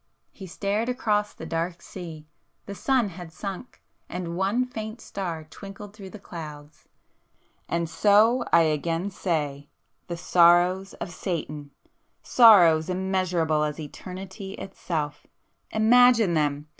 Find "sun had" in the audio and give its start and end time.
2.73-3.31